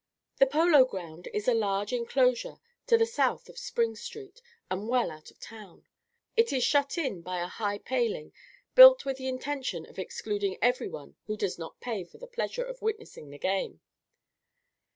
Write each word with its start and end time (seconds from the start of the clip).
The 0.37 0.47
Polo 0.47 0.83
Ground 0.83 1.27
is 1.31 1.47
a 1.47 1.53
large 1.53 1.93
enclosure 1.93 2.57
to 2.87 2.97
the 2.97 3.05
south 3.05 3.47
of 3.49 3.59
Spring 3.59 3.95
Street, 3.95 4.41
and 4.67 4.89
well 4.89 5.11
out 5.11 5.29
of 5.29 5.37
the 5.37 5.45
town. 5.45 5.85
It 6.35 6.51
is 6.51 6.63
shut 6.63 6.97
in 6.97 7.21
by 7.21 7.39
a 7.39 7.45
high 7.45 7.77
paling, 7.77 8.33
built 8.73 9.05
with 9.05 9.17
the 9.17 9.27
intention 9.27 9.85
of 9.85 9.99
excluding 9.99 10.57
every 10.59 10.89
one 10.89 11.17
who 11.27 11.37
does 11.37 11.59
not 11.59 11.79
pay 11.81 12.03
for 12.03 12.17
the 12.17 12.25
pleasure 12.25 12.63
of 12.65 12.81
witnessing 12.81 13.29
the 13.29 13.37
game. 13.37 13.79